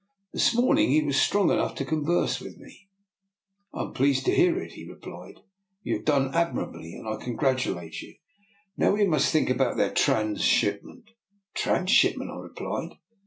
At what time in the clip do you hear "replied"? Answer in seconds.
4.89-5.41, 12.39-12.95